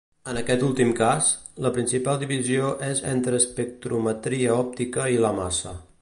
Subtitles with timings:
[0.31, 1.27] En aquest últim cas,
[1.65, 5.81] la principal divisió és entre espectrometria òptica i la massa.